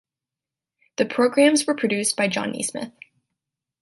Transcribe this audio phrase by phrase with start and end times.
[0.95, 2.91] The programmes were produced by Jon Naismith.